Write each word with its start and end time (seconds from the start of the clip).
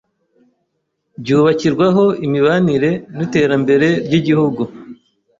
byubakirwaho 1.21 2.05
imibanire 2.25 2.91
n’iterambere 3.15 3.87
ry’Igihugu; 4.05 4.61